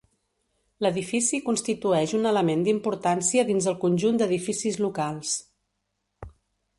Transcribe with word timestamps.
L'edifici 0.85 1.39
constitueix 1.49 2.15
un 2.21 2.25
element 2.29 2.63
d'importància 2.69 3.43
dins 3.51 3.69
el 3.73 3.77
conjunt 3.85 4.17
d'edificis 4.23 4.81
locals. 4.87 5.35